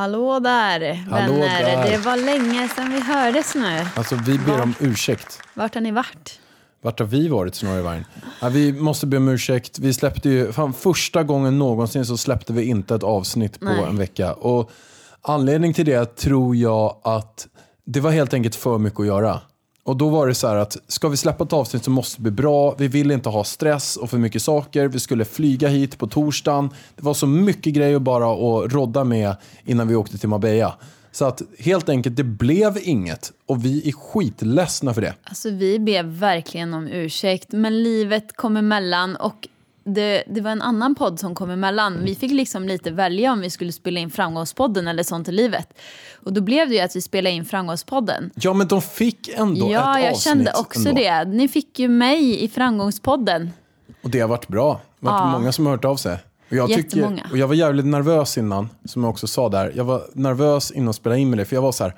[0.00, 1.62] Hallå där, Hallå vänner.
[1.62, 1.90] där.
[1.90, 3.86] Det var länge sedan vi hördes nu.
[3.96, 5.40] Alltså vi ber om ursäkt.
[5.54, 6.40] Vart har ni varit?
[6.82, 8.04] Vart har vi varit Snorrevargen?
[8.40, 9.78] Ja, vi måste be om ursäkt.
[9.78, 13.84] Vi släppte ju, fan, första gången någonsin så släppte vi inte ett avsnitt på Nej.
[13.84, 14.32] en vecka.
[14.32, 14.70] Och
[15.22, 17.46] anledning till det tror jag att
[17.86, 19.40] det var helt enkelt för mycket att göra.
[19.90, 22.22] Och då var det så här att ska vi släppa ett avsnitt så måste det
[22.22, 22.74] bli bra.
[22.78, 24.88] Vi vill inte ha stress och för mycket saker.
[24.88, 26.70] Vi skulle flyga hit på torsdagen.
[26.96, 30.74] Det var så mycket grejer bara att rodda med innan vi åkte till Marbella.
[31.12, 33.32] Så att helt enkelt, det blev inget.
[33.46, 35.14] Och vi är skitledsna för det.
[35.24, 39.48] Alltså vi ber verkligen om ursäkt, men livet kom emellan och
[39.94, 42.04] det, det var en annan podd som kom emellan.
[42.04, 45.78] Vi fick liksom lite välja om vi skulle spela in Framgångspodden eller Sånt i livet.
[46.24, 48.30] Och då blev det ju att vi spelade in Framgångspodden.
[48.34, 51.00] Ja, men de fick ändå ja, ett jag avsnitt kände också ändå.
[51.00, 51.24] det.
[51.24, 53.50] Ni fick ju mig i Framgångspodden.
[54.02, 54.80] Och det har varit bra.
[55.00, 55.38] Det har varit Ja.
[55.38, 56.18] många som har hört av sig.
[56.50, 59.72] Och jag, tycker, och jag var jävligt nervös innan, som jag också sa där.
[59.76, 61.94] Jag var nervös innan att spela in med det, för jag var så här,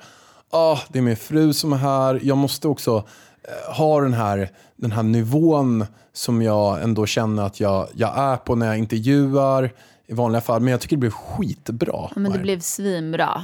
[0.49, 2.19] ah, det är min fru som är här.
[2.23, 3.03] Jag måste också
[3.43, 8.37] eh, ha den här, den här nivån som jag ändå känner att jag, jag är
[8.37, 9.71] på när jag intervjuar
[10.07, 10.61] i vanliga fall.
[10.61, 11.93] Men jag tycker det blev skitbra.
[11.93, 13.43] Ja, men det blev svinbra,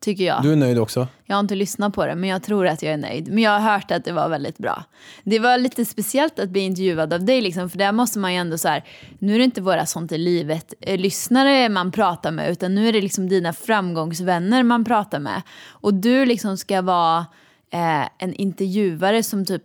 [0.00, 0.42] tycker jag.
[0.42, 1.08] Du är nöjd också?
[1.24, 3.28] Jag har inte lyssnat på det, men jag tror att jag är nöjd.
[3.28, 4.84] Men jag har hört att det var väldigt bra.
[5.24, 8.38] Det var lite speciellt att bli intervjuad av dig, liksom, för där måste man ju
[8.38, 8.84] ändå så här,
[9.18, 13.00] nu är det inte våra Sånt i livet-lyssnare man pratar med, utan nu är det
[13.00, 15.42] liksom dina framgångsvänner man pratar med.
[15.68, 17.26] Och du liksom ska vara
[17.72, 19.62] eh, en intervjuare som typ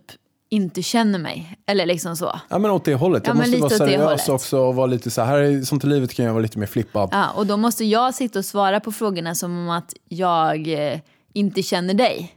[0.48, 2.40] inte känner mig, eller liksom så.
[2.48, 3.22] Ja, men åt det hållet.
[3.26, 6.24] Ja, Jag måste vara seriös också och vara lite så här, sånt i livet kan
[6.24, 7.08] jag vara lite mer flippad.
[7.12, 10.98] Ja, och då måste jag sitta och svara på frågorna som om att jag eh,
[11.32, 12.34] inte känner dig.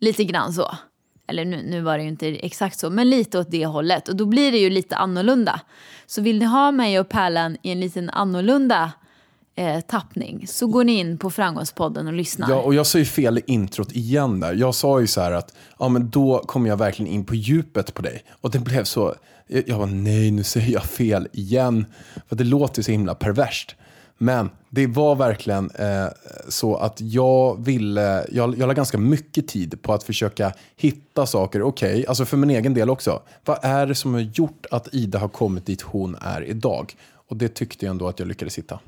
[0.00, 0.70] Lite grann så.
[1.28, 4.08] Eller nu, nu var det ju inte exakt så, men lite åt det hållet.
[4.08, 5.60] Och då blir det ju lite annorlunda.
[6.06, 8.92] Så vill ni ha mig och Pärlan i en liten annorlunda
[9.54, 12.50] eh, tappning så går ni in på Framgångspodden och lyssnar.
[12.50, 14.54] Ja, och jag sa ju fel i introt igen där.
[14.54, 17.94] Jag sa ju så här att ja, men då kommer jag verkligen in på djupet
[17.94, 18.24] på dig.
[18.40, 19.14] Och det blev så,
[19.46, 21.86] jag, jag var nej nu säger jag fel igen.
[22.28, 23.76] För det låter ju så himla perverst.
[24.18, 26.06] Men det var verkligen eh,
[26.48, 31.62] så att jag ville, jag, jag la ganska mycket tid på att försöka hitta saker.
[31.62, 33.22] Okej, alltså för min egen del också.
[33.44, 36.96] Vad är det som har gjort att Ida har kommit dit hon är idag?
[37.28, 38.78] Och det tyckte jag ändå att jag lyckades hitta.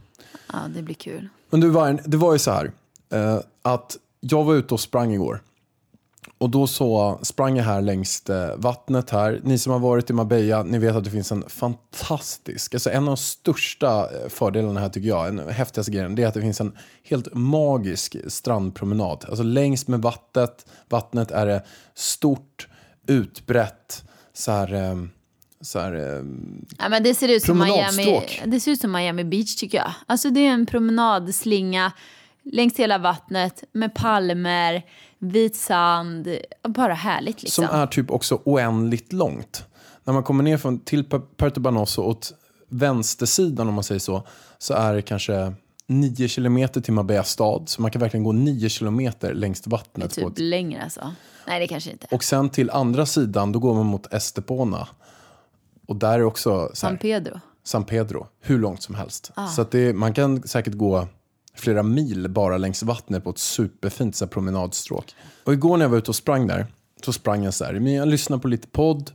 [0.53, 1.29] Ja, det blir kul.
[1.51, 2.73] Men du Vargen, det var ju så här
[3.13, 5.43] eh, att jag var ute och sprang igår.
[6.39, 9.41] Och då så sprang jag här längs eh, vattnet här.
[9.45, 13.03] Ni som har varit i Marbella, ni vet att det finns en fantastisk, alltså en
[13.03, 16.41] av de största eh, fördelarna här tycker jag, en häftigaste grejen, det är att det
[16.41, 19.25] finns en helt magisk strandpromenad.
[19.29, 21.63] Alltså längs med vattnet, vattnet är det
[21.95, 22.69] stort,
[23.07, 24.95] utbrett, så här, eh,
[25.65, 26.25] så här eh,
[26.79, 29.93] Ja, men det ser ut som Miami, det ser ut som Miami Beach tycker jag.
[30.07, 31.93] Alltså det är en promenadslinga
[32.43, 34.83] längs hela vattnet med palmer,
[35.19, 36.37] vit sand.
[36.69, 37.67] Bara härligt liksom.
[37.67, 39.65] Som är typ också oändligt långt.
[40.05, 41.05] När man kommer ner från, till
[41.37, 42.33] Puerto Banoso åt
[42.69, 44.27] vänstersidan om man säger så,
[44.59, 45.55] så är det kanske
[45.87, 47.69] 9 kilometer till Marbella stad.
[47.69, 50.15] Så man kan verkligen gå 9 kilometer längs vattnet.
[50.15, 51.15] Typ ett, längre alltså.
[51.47, 52.07] Nej det kanske inte.
[52.11, 54.89] och sen till andra sidan, då går man mot Estepona.
[55.87, 57.41] Och där är också så här, San Pedro.
[57.65, 59.33] San Pedro, hur långt som helst.
[59.35, 59.47] Ah.
[59.49, 61.09] Så det, man kan säkert gå
[61.55, 65.15] flera mil bara längs vattnet på ett superfint så här, promenadstråk.
[65.45, 66.67] Och igår när jag var ute och sprang där,
[67.05, 69.11] så sprang jag så här, men jag lyssnade på lite podd,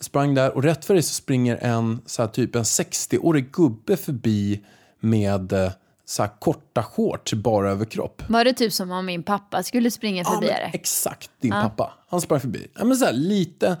[0.00, 3.96] sprang där och rätt för det så springer en så här, typ en 60-årig gubbe
[3.96, 4.64] förbi
[5.00, 5.70] med eh,
[6.04, 8.22] så här, korta shorts bara över kropp.
[8.28, 11.92] Var det typ som om min pappa skulle springa förbi Ja, men exakt din pappa.
[12.08, 12.66] Han sprang förbi.
[12.74, 13.76] Ja, men så här, lite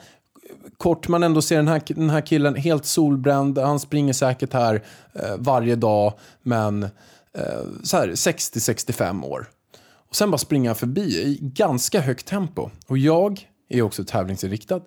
[0.76, 3.58] kort, man ändå ser den här, den här killen helt solbränd.
[3.58, 6.12] Han springer säkert här eh, varje dag,
[6.42, 6.90] men eh,
[7.82, 9.46] så här 60-65 år.
[10.08, 12.70] Och sen bara springer han förbi i ganska högt tempo.
[12.86, 14.80] Och jag är också tävlingsinriktad.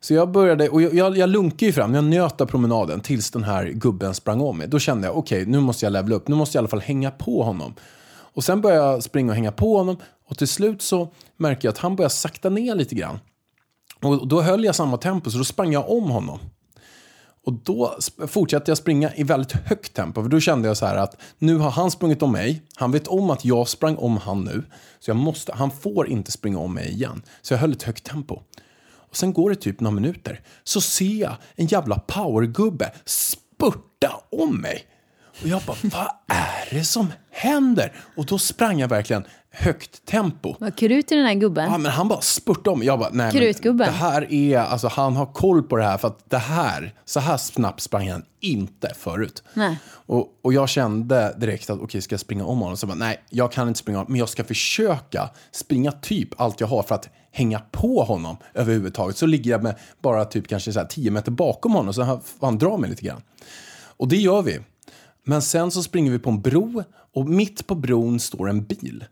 [0.00, 3.30] Så jag började, och jag, jag, jag lunkade ju fram, jag njöt av promenaden tills
[3.30, 4.68] den här gubben sprang om mig.
[4.68, 6.80] Då kände jag, okej, nu måste jag levla upp, nu måste jag i alla fall
[6.80, 7.74] hänga på honom.
[8.34, 9.96] Och sen började jag springa och hänga på honom
[10.28, 13.18] och till slut så märker jag att han börjar sakta ner lite grann.
[14.04, 16.38] Och då höll jag samma tempo så då sprang jag om honom.
[17.46, 17.96] Och då
[18.26, 20.22] fortsatte jag springa i väldigt högt tempo.
[20.22, 22.62] För då kände jag så här att nu har han sprungit om mig.
[22.74, 24.62] Han vet om att jag sprang om han nu.
[25.00, 27.22] Så jag måste, han får inte springa om mig igen.
[27.42, 28.40] Så jag höll ett högt tempo.
[28.86, 30.40] Och sen går det typ några minuter.
[30.64, 34.86] Så ser jag en jävla powergubbe spurta om mig.
[35.42, 37.92] Och jag bara, vad är det som händer?
[38.16, 40.54] Och då sprang jag verkligen högt tempo.
[40.58, 41.72] Vad krut i den här gubben.
[41.72, 42.82] Ja, men han bara spurtade om.
[42.82, 43.86] Jag bara, nej, Krutgubben.
[43.86, 47.20] det här är, alltså han har koll på det här för att det här, så
[47.20, 49.42] här snabbt sprang han inte förut.
[49.54, 49.78] Nej.
[49.86, 52.76] Och, och jag kände direkt att okej, ska jag springa om honom?
[52.76, 56.40] Så jag bara, nej, jag kan inte springa om, men jag ska försöka springa typ
[56.40, 59.16] allt jag har för att hänga på honom överhuvudtaget.
[59.16, 62.20] Så ligger jag med bara typ kanske så här 10 meter bakom honom så han,
[62.40, 63.22] han drar mig lite grann.
[63.96, 64.60] Och det gör vi.
[65.24, 66.84] Men sen så springer vi på en bro
[67.14, 69.04] och mitt på bron står en bil.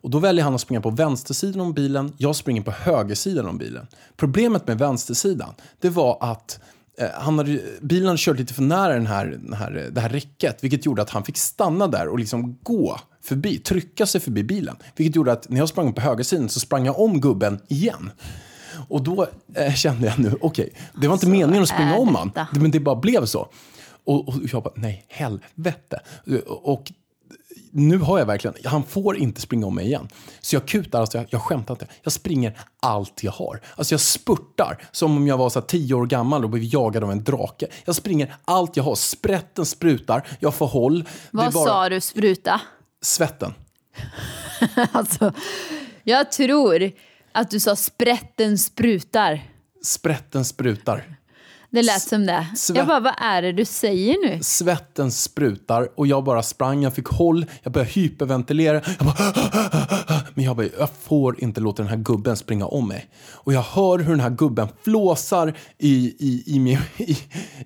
[0.00, 3.58] Och då väljer han att springa på vänstersidan om bilen, jag springer på högersidan om
[3.58, 3.86] bilen.
[4.16, 6.60] Problemet med vänstersidan, det var att
[6.98, 10.08] eh, han hade, bilen hade kört lite för nära den här, den här, det här
[10.08, 14.42] räcket, vilket gjorde att han fick stanna där och liksom gå förbi, trycka sig förbi
[14.42, 14.76] bilen.
[14.96, 18.10] Vilket gjorde att när jag sprang på högersidan så sprang jag om gubben igen.
[18.88, 22.32] Och då eh, kände jag nu, okej, det var inte meningen att springa om han,
[22.52, 23.48] men det bara blev så.
[24.08, 26.00] Och, och jag bara, nej, helvete.
[26.46, 26.92] Och
[27.70, 30.08] nu har jag verkligen, han får inte springa om mig igen.
[30.40, 31.86] Så jag kutar, alltså jag, jag skämtar inte.
[32.02, 33.60] Jag springer allt jag har.
[33.76, 37.10] Alltså jag spurtar som om jag var så tio år gammal och blev jagad av
[37.12, 37.66] en drake.
[37.84, 38.94] Jag springer allt jag har.
[38.94, 41.04] Sprätten sprutar, jag får håll.
[41.30, 42.60] Vad bara sa du, spruta?
[43.02, 43.54] Svetten.
[44.92, 45.32] Alltså,
[46.04, 46.92] jag tror
[47.32, 49.42] att du sa sprätten sprutar.
[49.82, 51.17] Sprätten sprutar.
[51.70, 52.46] Det lät som det.
[52.56, 54.42] svett- Jag bara, vad är det du säger nu?
[54.42, 58.74] Svetten sprutar och jag bara sprang, jag fick håll, jag började hyperventilera.
[58.98, 59.32] Jag bara,
[60.34, 63.10] men jag bara, jag får inte låta den här gubben springa om mig.
[63.32, 67.18] Och jag hör hur den här gubben flåsar i, i, i min, i,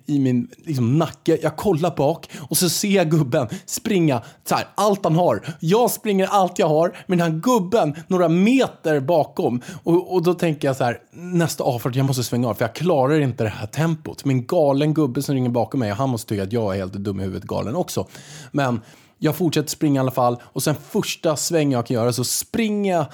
[0.05, 1.37] i min liksom, nacke.
[1.41, 5.55] Jag kollar bak och så ser jag gubben springa så här, allt han har.
[5.59, 9.61] Jag springer allt jag har, men den här gubben några meter bakom.
[9.83, 12.75] Och, och då tänker jag så här, nästa avfart, jag måste svänga av för jag
[12.75, 13.92] klarar inte det här tempot.
[14.23, 16.93] Min galen gubbe som ringer bakom mig, och han måste tycka att jag är helt
[16.93, 18.07] dum i huvudet galen också.
[18.51, 18.81] Men
[19.19, 22.93] jag fortsätter springa i alla fall och sen första sväng jag kan göra så springer
[22.93, 23.05] jag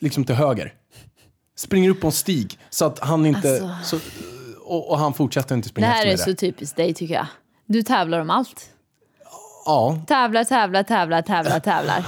[0.00, 0.74] liksom till höger.
[1.56, 3.74] Springer upp på en stig så att han inte...
[3.84, 3.98] Så,
[4.64, 7.26] och, och han fortsätter inte Det springa här efter är så typiskt dig tycker jag.
[7.66, 8.70] Du tävlar om allt.
[9.66, 12.04] Ja, Tävlar, tävlar, tävlar, tävlar, tävlar.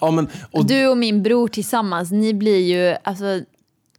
[0.00, 0.28] ja men...
[0.50, 3.40] Och, Du och min bror tillsammans, ni blir ju, alltså,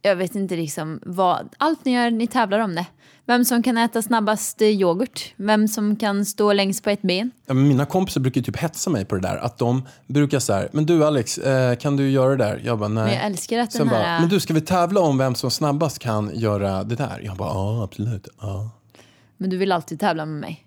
[0.02, 2.86] jag vet inte liksom vad, allt ni gör, ni tävlar om det.
[3.26, 7.30] Vem som kan äta snabbast yoghurt, vem som kan stå längst på ett ben.
[7.46, 9.36] Ja, mina kompisar brukar typ hetsa mig på det där.
[9.36, 12.60] Att de brukar så här, men du Alex, eh, kan du göra det där?
[12.64, 13.04] Jag bara, nej.
[13.04, 14.20] Men jag älskar att Sen den bara, här...
[14.20, 17.20] men du ska vi tävla om vem som snabbast kan göra det där?
[17.24, 18.28] Jag bara, ja absolut.
[18.40, 18.70] Ja.
[19.36, 20.66] Men du vill alltid tävla med mig.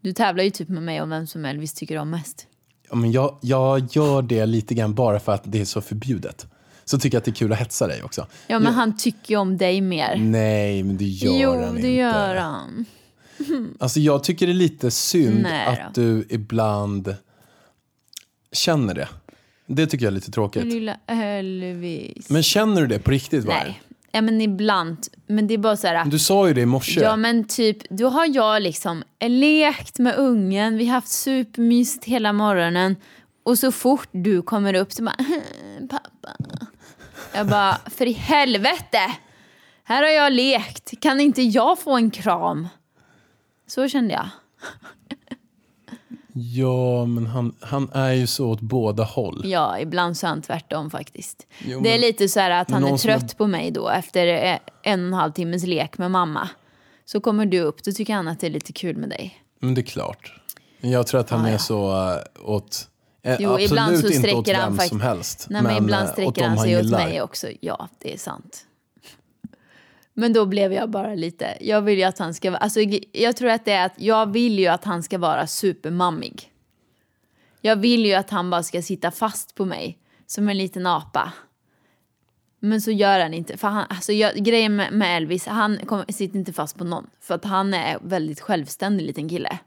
[0.00, 2.46] Du tävlar ju typ med mig om vem som Elvis tycker om mest.
[2.90, 6.46] Ja, men jag, jag gör det lite grann bara för att det är så förbjudet.
[6.90, 8.26] Så tycker jag att det är kul att hetsa dig också.
[8.46, 10.16] Ja men han tycker ju om dig mer.
[10.16, 11.88] Nej, men det gör jo, han det inte.
[11.88, 12.84] gör han.
[13.80, 17.14] Alltså jag tycker det är lite synd Nej att du ibland
[18.52, 19.08] känner det.
[19.66, 20.64] Det tycker jag är lite tråkigt.
[20.64, 22.30] Lilla Elvis.
[22.30, 23.46] Men känner du det på riktigt?
[23.46, 23.82] Nej.
[24.12, 24.98] Ja men ibland.
[25.26, 26.04] Men det är bara så här.
[26.04, 27.00] Du sa ju det i morse.
[27.00, 32.32] Ja men typ, då har jag liksom lekt med ungen, vi har haft supermysigt hela
[32.32, 32.96] morgonen
[33.42, 35.16] och så fort du kommer upp så bara
[35.90, 36.36] pappa.
[37.36, 38.98] Jag bara, för i helvete!
[39.84, 42.68] Här har jag lekt, kan inte jag få en kram?
[43.66, 44.28] Så kände jag.
[46.32, 49.42] Ja, men han, han är ju så åt båda håll.
[49.44, 51.46] Ja, ibland så är han tvärtom faktiskt.
[51.64, 53.88] Jo, det är lite så här att han är som är- trött på mig då
[53.88, 56.48] efter eh, en och en halv timmes lek med mamma.
[57.04, 59.42] Så kommer du upp, då tycker han att det är lite kul med dig.
[59.58, 60.32] Men det är klart.
[60.80, 61.58] Jag tror att han Ja, är ja.
[61.58, 62.88] så uh, åt...
[63.26, 65.46] eh, Jo, absolut ibland så inte åt sträcker han fakt- som helst.
[65.50, 67.04] Nej, men, ibland eh, åt sträcker han sig åt gillar.
[67.04, 67.48] mig också.
[67.60, 68.66] Ja, det är sant.
[70.18, 72.80] Men då blev jag bara lite, jag vill ju att han ska vara, alltså
[73.12, 76.52] jag tror att det är att jag vill ju att han ska vara supermammig.
[77.60, 81.32] Jag vill ju att han bara ska sitta fast på mig som en liten apa.
[82.60, 83.56] Men så gör han inte.
[83.56, 87.06] För han, alltså jag, grejen med, med Elvis, han kommer, sitter inte fast på någon.
[87.20, 89.58] För att han är väldigt självständig liten kille.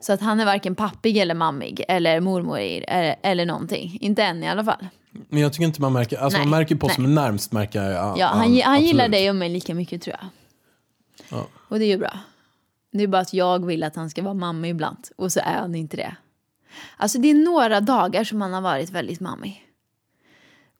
[0.00, 3.98] Så att han är varken pappig eller mammig eller mormorig eller, eller någonting.
[4.00, 4.86] Inte än i alla fall.
[5.28, 7.82] Men jag tycker inte man märker, alltså Nej, man märker på som är närmst märker
[7.82, 8.18] jag.
[8.18, 9.12] Ja, han, han gillar absolut.
[9.12, 10.28] dig och mig lika mycket tror jag.
[11.68, 12.18] Och det är ju bra.
[12.92, 15.08] Det är bara att jag vill att han ska vara mamma ibland.
[15.16, 16.16] Och så är han inte det.
[16.96, 19.62] Alltså det är några dagar som han har varit väldigt mammig.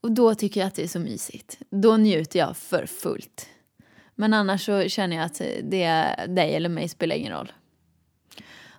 [0.00, 1.58] Och då tycker jag att det är så mysigt.
[1.70, 3.48] Då njuter jag för fullt.
[4.14, 7.52] Men annars så känner jag att det dig eller mig spelar ingen roll.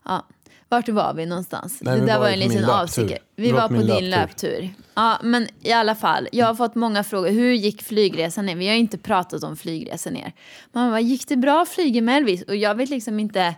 [0.07, 0.27] Ja.
[0.69, 1.77] Vart var vi någonstans?
[1.81, 3.19] Nej, det där var en liten avstickare.
[3.35, 4.09] Vi var på din löptur.
[4.09, 4.73] löptur.
[4.93, 6.27] Ja, men i alla fall.
[6.31, 7.29] Jag har fått många frågor.
[7.29, 8.55] Hur gick flygresan ner?
[8.55, 10.33] Vi har inte pratat om flygresan ner.
[10.71, 12.43] Man bara, gick det bra att flyga med Elvis?
[12.43, 13.55] Och jag vet liksom inte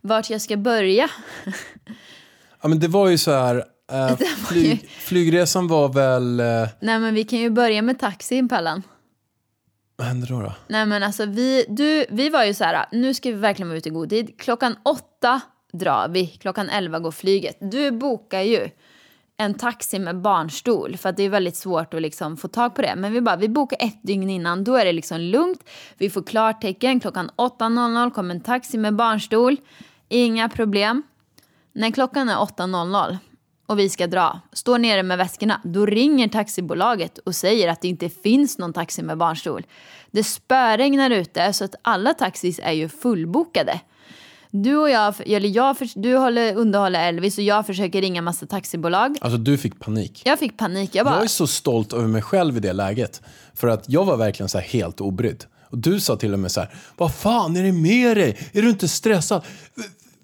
[0.00, 1.08] vart jag ska börja.
[2.62, 3.56] Ja men det var ju så här,
[3.92, 7.98] eh, var ju- flyg, flygresan var väl, eh, Nej men vi kan ju börja med
[7.98, 8.82] taxin Pallan.
[9.96, 10.40] vad hände då?
[10.40, 10.52] då?
[10.68, 13.78] Nej men alltså vi, du, vi var ju så här, nu ska vi verkligen vara
[13.78, 14.40] ute i god tid.
[14.40, 15.40] Klockan åtta
[15.72, 17.56] drar vi, klockan elva går flyget.
[17.60, 18.68] Du bokar ju
[19.36, 22.82] en taxi med barnstol för att det är väldigt svårt att liksom få tag på
[22.82, 22.94] det.
[22.96, 25.64] Men vi bara, vi bokar ett dygn innan, då är det liksom lugnt.
[25.98, 29.56] Vi får klartecken, klockan 8.00 kommer en taxi med barnstol.
[30.08, 31.02] Inga problem.
[31.72, 33.18] När klockan är 8.00
[33.66, 37.88] och vi ska dra, står nere med väskorna, då ringer taxibolaget och säger att det
[37.88, 39.66] inte finns någon taxi med barnstol.
[40.10, 43.80] Det spöregnar ute så att alla taxis är ju fullbokade.
[44.54, 49.16] Du och jag, eller jag, du håller, underhåller Elvis och jag försöker ringa massa taxibolag.
[49.20, 50.22] Alltså du fick panik.
[50.24, 50.90] Jag fick panik.
[50.92, 53.22] Jag Jag bara, är så stolt över mig själv i det läget.
[53.54, 55.44] För att jag var verkligen så här helt obrydd.
[55.70, 58.38] Och du sa till och med så här, vad fan är det med dig?
[58.52, 59.42] Är du inte stressad?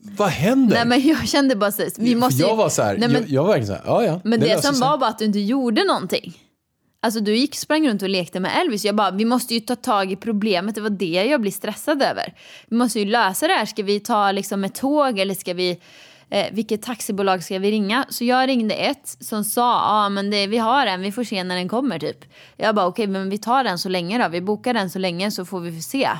[0.00, 0.76] Vad händer?
[0.76, 3.22] nej men jag kände bara så, vi För måste jag var så här, nej, men,
[3.22, 4.20] jag, jag var verkligen så här, ja ja.
[4.24, 6.34] Men det, löser som var bara att du inte gjorde någonting.
[7.00, 8.84] Alltså du gick, sprang runt och lekte med Elvis.
[8.84, 10.74] Jag bara, vi måste ju ta tag i problemet.
[10.74, 12.34] Det var det jag blev stressad över.
[12.68, 13.66] Vi måste ju lösa det här.
[13.66, 15.80] Ska vi ta liksom ett tåg eller ska vi...
[16.30, 18.06] Eh, vilket taxibolag ska vi ringa?
[18.08, 21.24] Så jag ringde ett som sa, ja ah, men det, vi har en, vi får
[21.24, 22.24] se när den kommer typ.
[22.56, 24.28] Jag bara, okej men vi tar den så länge då.
[24.28, 26.10] Vi bokar den så länge så får vi se.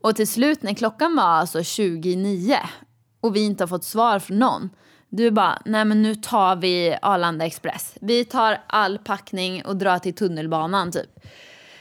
[0.00, 2.56] Och till slut när klockan var alltså 29
[3.20, 4.70] och vi inte har fått svar från någon.
[5.08, 7.94] Du bara, nej men nu tar vi Arlanda Express.
[8.00, 11.24] Vi tar all packning och drar till tunnelbanan typ.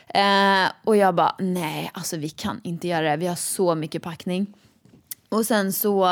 [0.08, 3.18] Eh, och jag bara, nej alltså vi kan inte göra det.
[3.18, 4.54] Vi har så mycket packning.
[5.30, 6.08] Och sen så,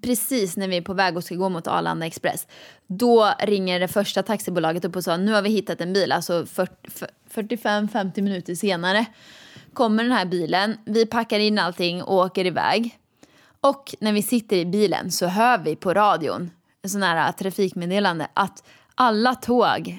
[0.00, 2.46] precis när vi är på väg och ska gå mot Arlanda Express,
[2.86, 6.42] då ringer det första taxibolaget upp och sa, nu har vi hittat en bil, alltså
[6.42, 9.06] 45-50 minuter senare
[9.72, 12.98] kommer den här bilen, vi packar in allting och åker iväg.
[13.62, 16.50] Och när vi sitter i bilen så hör vi på radion,
[16.82, 18.64] en sån här trafikmeddelande, att
[18.94, 19.98] alla tåg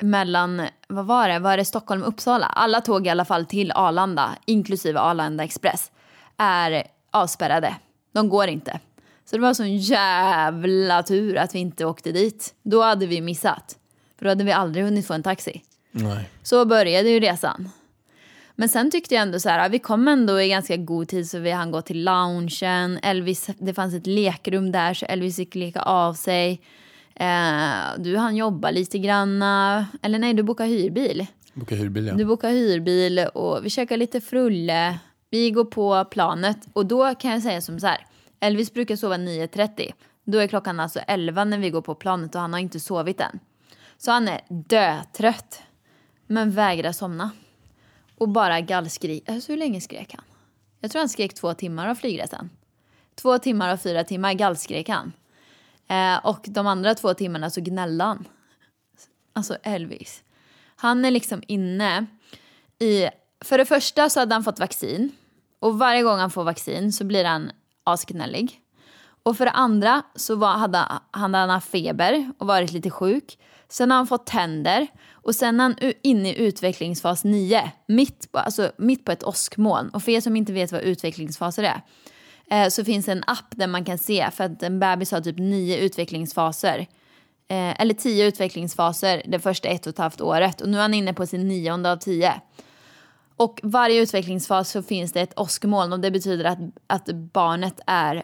[0.00, 2.46] mellan, vad var det, var det Stockholm och Uppsala?
[2.46, 5.90] Alla tåg i alla fall till Arlanda, inklusive Arlanda Express,
[6.36, 7.76] är avspärrade.
[8.12, 8.80] De går inte.
[9.24, 12.54] Så det var sån jävla tur att vi inte åkte dit.
[12.62, 13.78] Då hade vi missat.
[14.18, 15.62] För då hade vi aldrig hunnit få en taxi.
[15.90, 16.30] Nej.
[16.42, 17.70] Så började ju resan.
[18.60, 21.38] Men sen tyckte jag ändå så här, vi kom ändå i ganska god tid så
[21.38, 22.98] vi hann gå till loungen.
[23.02, 26.60] Elvis, det fanns ett lekrum där så Elvis fick leka av sig.
[27.14, 29.86] Eh, du hann jobba lite granna.
[30.02, 31.26] Eller nej, du bokade hyrbil.
[31.54, 32.14] Boka hyrbil ja.
[32.14, 34.98] Du bokar hyrbil och vi käkar lite frulle.
[35.30, 38.06] Vi går på planet och då kan jag säga som så här.
[38.40, 39.92] Elvis brukar sova 9.30.
[40.24, 43.20] Då är klockan alltså 11 när vi går på planet och han har inte sovit
[43.20, 43.38] än.
[43.98, 45.62] Så han är dötrött.
[46.26, 47.30] Men vägrar somna.
[48.20, 49.28] Och bara gallskrik.
[49.28, 50.24] Alltså hur länge skrek han?
[50.80, 52.50] Jag tror han skrek två timmar av flygresan.
[53.14, 55.12] Två timmar och fyra timmar gallskrek han.
[55.88, 58.28] Eh, och de andra två timmarna så gnällde han.
[59.32, 60.22] Alltså Elvis.
[60.76, 62.06] Han är liksom inne
[62.78, 63.08] i...
[63.40, 65.12] För det första så hade han fått vaccin.
[65.58, 67.50] Och varje gång han får vaccin så blir han
[67.84, 68.60] asgnällig.
[69.22, 73.38] Och för det andra så var, hade, hade han haft feber och varit lite sjuk.
[73.68, 74.86] Sen har han fått tänder.
[75.22, 77.70] Och sen är han inne i utvecklingsfas 9.
[77.86, 79.88] Mitt på, alltså mitt på ett åskmoln.
[79.88, 81.82] Och för er som inte vet vad utvecklingsfaser är.
[82.50, 84.30] Eh, så finns det en app där man kan se.
[84.30, 86.78] För att en bebis har typ nio utvecklingsfaser.
[87.48, 90.60] Eh, eller tio utvecklingsfaser det första ett och ett halvt året.
[90.60, 92.40] Och nu är han inne på sin nionde av tio.
[93.36, 98.22] Och varje utvecklingsfas så finns det ett åskmoln och det betyder att, att barnet är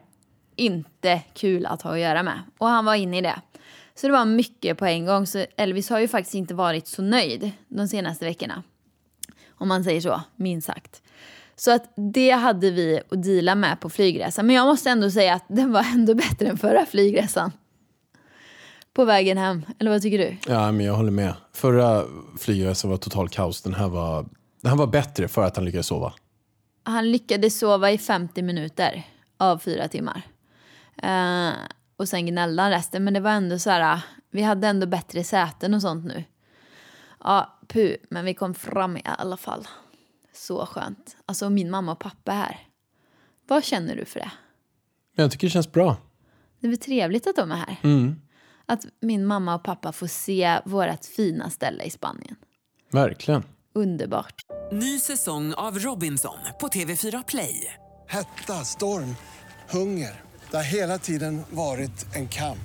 [0.56, 2.42] inte kul att ha att göra med.
[2.58, 3.40] Och han var inne i det.
[3.96, 5.26] Så det var mycket på en gång.
[5.26, 8.62] Så Elvis har ju faktiskt inte varit så nöjd de senaste veckorna.
[9.50, 11.02] Om man säger så, minst sagt.
[11.56, 14.46] Så att det hade vi att deala med på flygresan.
[14.46, 17.52] Men jag måste ändå säga att den var ändå bättre än förra flygresan.
[18.92, 19.62] På vägen hem.
[19.78, 20.36] Eller vad tycker du?
[20.46, 21.34] Ja, men jag håller med.
[21.52, 22.04] Förra
[22.38, 23.62] flygresan var total kaos.
[23.62, 24.26] Den här var,
[24.62, 26.12] den här var bättre för att han lyckades sova.
[26.82, 29.02] Han lyckades sova i 50 minuter
[29.36, 30.22] av fyra timmar.
[31.02, 31.52] Eh,
[31.96, 33.04] och sen gnällde han resten.
[33.04, 34.00] Men det var ändå så här,
[34.30, 36.24] vi hade ändå bättre säten och sånt nu.
[37.24, 39.68] Ja, pu, men vi kom fram i alla fall.
[40.34, 41.16] Så skönt.
[41.26, 42.60] Alltså min mamma och pappa är här.
[43.48, 44.30] Vad känner du för det?
[45.16, 45.96] Jag tycker det känns bra.
[46.60, 47.76] Det är väl trevligt att de är här?
[48.66, 52.36] Att min mamma och pappa får se vårt fina ställe i Spanien.
[52.92, 53.42] Verkligen.
[53.74, 54.34] Underbart.
[54.72, 57.74] Ny säsong av Robinson på TV4 Play.
[58.08, 59.16] Hetta, storm,
[59.70, 60.25] hunger.
[60.50, 62.58] Det har hela tiden varit en kamp.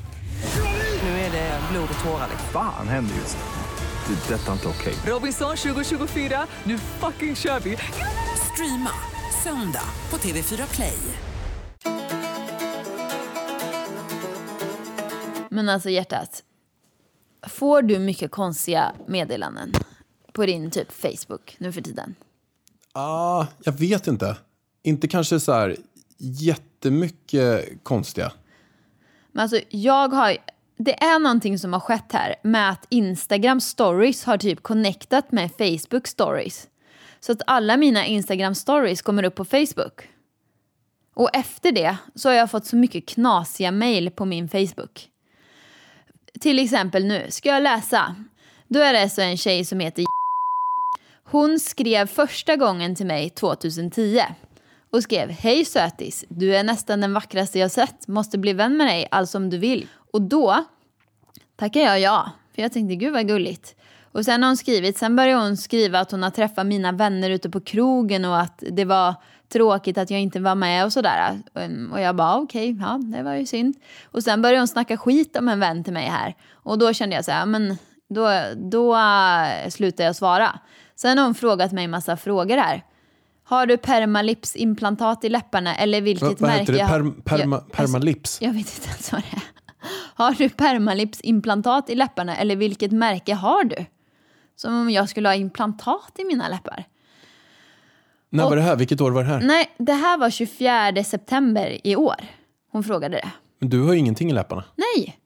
[1.04, 2.28] Nu är det blod och tårar.
[2.28, 3.44] Fan händer just nu.
[4.08, 4.34] Det.
[4.34, 4.94] är Detta är inte okej.
[5.06, 7.78] Robinson 2024, nu fucking kör vi!
[8.54, 8.92] Streama
[9.44, 10.98] söndag på TV4 Play.
[15.50, 16.44] Men alltså hjärtat.
[17.48, 19.72] Får du mycket konstiga meddelanden
[20.34, 22.16] på din typ Facebook nu för tiden?
[22.94, 24.38] Ah, jag vet inte.
[24.84, 25.78] Inte kanske så här
[26.22, 28.32] jättemycket konstiga.
[29.32, 30.38] Men alltså jag har...
[30.78, 35.52] Det är någonting som har skett här med att Instagram stories har typ connectat med
[35.52, 36.68] Facebook stories.
[37.20, 40.10] Så att alla mina Instagram stories kommer upp på Facebook.
[41.14, 45.08] Och efter det så har jag fått så mycket knasiga mejl på min Facebook.
[46.40, 48.16] Till exempel nu, ska jag läsa?
[48.68, 50.06] Då är det så en tjej som heter
[51.24, 54.22] Hon skrev första gången till mig 2010
[54.92, 58.88] och skrev Hej sötis, du är nästan den vackraste jag sett, måste bli vän med
[58.88, 59.88] dig, alltså om du vill.
[60.14, 60.66] Och då
[61.56, 63.76] tackar jag ja, för jag tänkte gud vad gulligt.
[64.12, 67.30] Och sen har hon skrivit, sen började hon skriva att hon har träffat mina vänner
[67.30, 69.16] ute på krogen och att det var
[69.50, 71.42] tråkigt att jag inte var med och sådär.
[71.56, 73.76] Ehm, och jag bara okej, ja det var ju synd.
[74.04, 76.36] Och sen började hon snacka skit om en vän till mig här.
[76.52, 77.78] Och då kände jag så här, men
[78.10, 80.60] då, då eh, slutade jag svara.
[80.96, 82.84] Sen har hon frågat mig massa frågor här.
[83.52, 86.60] Har du permalipsimplantat i läpparna eller vilket Vad, vad märke?
[86.62, 86.80] heter det?
[86.80, 88.42] Per, perma, Jag- permalips?
[88.42, 89.44] jag vet inte ens vad det är.
[90.16, 93.86] Har du permalipsimplantat i läpparna eller vilket märke har du?
[94.56, 96.84] Som om jag skulle ha implantat i mina läppar.
[98.30, 98.76] När var det här?
[98.76, 99.42] Vilket år var det här?
[99.42, 102.16] Nej, det här var 24 september i år.
[102.72, 103.32] Hon frågade det.
[103.60, 104.64] Men du har ju ingenting i läpparna.
[104.76, 105.18] Nej,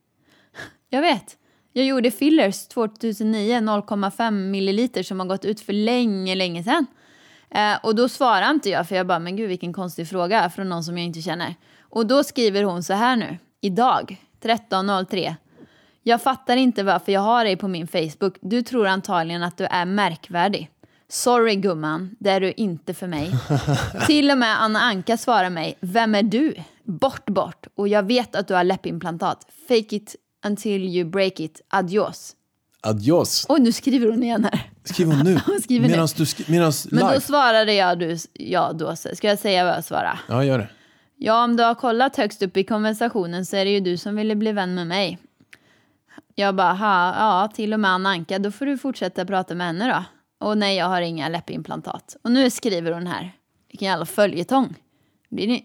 [0.90, 1.36] jag vet.
[1.72, 6.86] Jag gjorde fillers 2009, 0,5 milliliter som har gått ut för länge, länge sedan.
[7.50, 10.68] Eh, och då svarar inte jag för jag bara, men gud vilken konstig fråga från
[10.68, 11.54] någon som jag inte känner.
[11.80, 15.34] Och då skriver hon så här nu, idag, 13.03.
[16.02, 18.38] Jag fattar inte varför jag har dig på min Facebook.
[18.40, 20.70] Du tror antagligen att du är märkvärdig.
[21.08, 23.30] Sorry gumman, det är du inte för mig.
[24.06, 26.54] Till och med Anna Anka svarar mig, vem är du?
[26.84, 27.66] Bort, bort.
[27.74, 29.46] Och jag vet att du har läppimplantat.
[29.68, 31.60] Fake it until you break it.
[31.68, 32.36] Adios.
[32.86, 33.46] Adios.
[33.48, 34.70] Oj, nu skriver hon igen här.
[34.84, 35.40] Skriv hon nu.
[35.46, 35.92] Hon skriver nu.
[35.92, 37.14] Medans du skri- medans Men live.
[37.14, 38.96] då svarade jag du, ja då.
[38.96, 40.18] Ska jag säga vad jag svarade?
[40.28, 40.68] Ja, gör det.
[41.16, 44.16] Ja, om du har kollat högst upp i konversationen så är det ju du som
[44.16, 45.18] ville bli vän med mig.
[46.34, 49.66] Jag bara, ha, ja, till och med Anna Anka, då får du fortsätta prata med
[49.66, 50.04] henne då.
[50.46, 52.16] Och nej, jag har inga läppimplantat.
[52.24, 53.32] Och nu skriver hon här.
[53.70, 54.74] Vilken jävla följetong.
[55.30, 55.62] Blir det,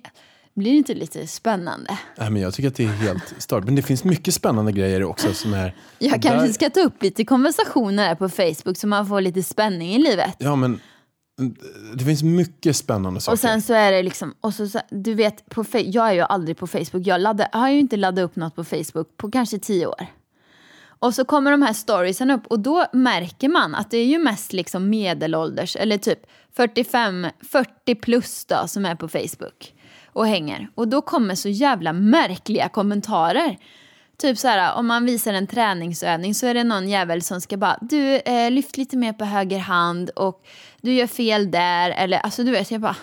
[0.53, 1.97] blir det inte lite spännande?
[2.17, 3.63] Nej, men jag tycker att det är helt stört.
[3.63, 5.75] Men det finns mycket spännande grejer också som är...
[5.99, 9.43] Jag Där- kanske ska ta upp lite konversationer här på Facebook så man får lite
[9.43, 10.35] spänning i livet.
[10.37, 10.79] Ja, men
[11.39, 11.55] mm,
[11.95, 13.33] det finns mycket spännande saker.
[13.33, 16.57] Och sen så är det liksom, och så, du vet, på, jag är ju aldrig
[16.57, 17.07] på Facebook.
[17.07, 20.05] Jag, laddar, jag har ju inte laddat upp något på Facebook på kanske tio år.
[21.01, 24.19] Och så kommer de här storiesen upp och då märker man att det är ju
[24.19, 26.19] mest liksom medelålders eller typ
[26.55, 29.73] 45, 40 plus då som är på Facebook
[30.13, 30.67] och hänger.
[30.75, 33.57] Och då kommer så jävla märkliga kommentarer.
[34.17, 37.57] Typ så här, om man visar en träningsövning så är det någon jävel som ska
[37.57, 40.43] bara, du eh, lyft lite mer på höger hand och
[40.81, 41.89] du gör fel där.
[41.89, 42.95] Eller alltså du vet, jag bara,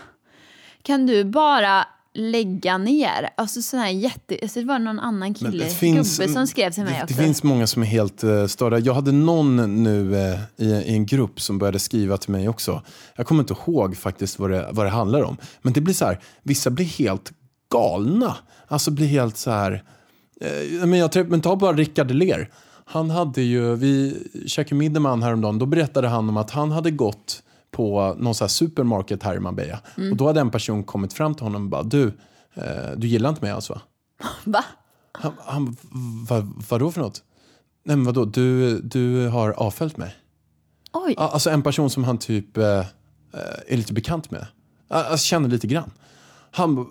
[0.82, 1.86] kan du bara
[2.18, 3.30] lägga ner?
[3.36, 6.82] Alltså sån här jätte, alltså det var någon annan kille, finns- gubbe som skrev till
[6.84, 7.14] mig det, också.
[7.14, 8.78] Det finns många som är helt uh, störda.
[8.78, 12.82] Jag hade någon nu eh, i, i en grupp som började skriva till mig också.
[13.16, 15.36] Jag kommer inte ihåg faktiskt vad det, vad det handlar om.
[15.62, 17.32] Men det blir så här, vissa blir helt
[17.72, 18.36] galna.
[18.68, 19.84] Alltså blir helt så här...
[20.40, 22.50] Eh, men, jag, men ta bara Rickard Ler.
[22.84, 25.58] Han hade ju, vi käkade middag med han häromdagen.
[25.58, 29.40] Då berättade han om att han hade gått på någon så här supermarket här i
[29.40, 29.80] Marbella.
[29.96, 30.10] Mm.
[30.10, 32.06] Och då hade en person kommit fram till honom och bara, du,
[32.54, 33.80] eh, du gillar inte mig alltså va?
[34.44, 34.64] Va?
[35.12, 35.76] Han, han,
[36.28, 37.22] vad, vadå för något?
[37.84, 40.14] Nej men vadå, du, du har avföljt mig?
[40.92, 42.84] Oj, Alltså en person som han typ eh, eh,
[43.66, 44.46] är lite bekant med.
[44.88, 45.90] Alltså känner lite grann.
[46.50, 46.86] Han,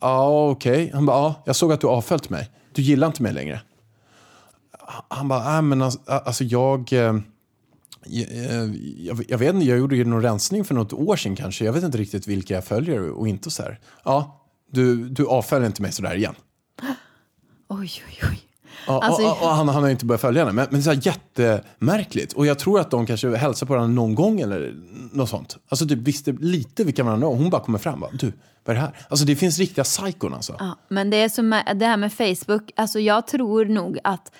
[0.00, 0.90] ja okej.
[0.94, 2.50] Han bara, ja, jag såg att du avföljt mig.
[2.72, 3.60] Du gillar inte mig längre.
[5.08, 7.14] Han bara, nej men alltså, alltså jag, eh,
[8.04, 11.64] jag, jag, jag vet inte, jag gjorde ju någon rensning för något år sedan kanske.
[11.64, 13.80] Jag vet inte riktigt vilka jag följer och inte så här.
[14.04, 16.34] Ja, du, du avföljer inte mig sådär igen.
[17.68, 18.40] Oj, oj, oj.
[18.86, 20.52] Ja, Alltså- och, och, och han, han har inte börjat följa henne.
[20.52, 22.32] Men, men så här jättemärkligt.
[22.32, 24.74] Och jag tror att de kanske hälsar på varandra någon gång eller
[25.12, 25.56] något sånt.
[25.68, 27.36] Alltså typ visste lite vilka varandra var.
[27.36, 28.32] Hon bara kommer fram och bara, du,
[28.64, 29.06] vad är det här?
[29.08, 30.56] Alltså det finns riktiga psykon alltså.
[30.58, 34.32] Ja, men det är som det här med Facebook, alltså jag tror nog att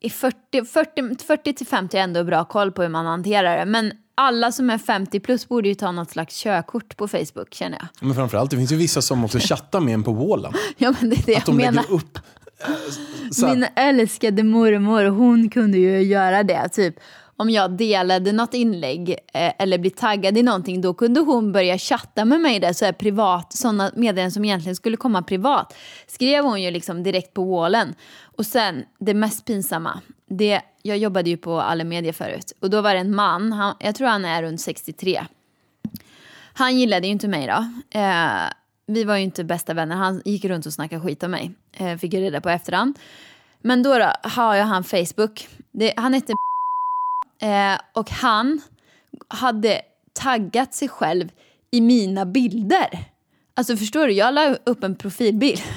[0.00, 3.64] i 40, 40, 40 till 50 är ändå bra koll på hur man hanterar det.
[3.64, 7.78] Men alla som är 50 plus borde ju ta något slags körkort på Facebook känner
[7.78, 8.06] jag.
[8.06, 10.52] Men framförallt, det finns ju vissa som också chattar med en på wallen.
[10.76, 11.72] Ja men det är det Att jag de menar.
[11.82, 12.18] lägger upp
[12.62, 16.68] här, Min älskade mormor, hon kunde ju göra det.
[16.68, 16.94] Typ
[17.40, 21.78] om jag delade något inlägg eh, eller blev taggad i någonting, då kunde hon börja
[21.78, 25.74] chatta med mig där, så här privat, sådana meddelanden som egentligen skulle komma privat.
[26.06, 27.94] Skrev hon ju liksom direkt på wallen.
[28.22, 32.80] Och sen, det mest pinsamma, det, jag jobbade ju på alla medier förut, och då
[32.80, 35.20] var det en man, han, jag tror han är runt 63.
[36.52, 37.64] Han gillade ju inte mig då.
[37.98, 38.52] Eh,
[38.86, 39.96] vi var ju inte bästa vänner.
[39.96, 41.50] Han gick runt och snackade skit om mig.
[41.72, 42.98] Eh, fick jag reda på efterhand.
[43.60, 45.48] Men då, då har jag han Facebook.
[45.72, 46.32] Det, han hette
[47.40, 48.60] eh, och han
[49.28, 49.80] hade
[50.12, 51.28] taggat sig själv
[51.70, 53.04] i mina bilder.
[53.54, 55.60] Alltså förstår du, jag la upp en profilbild.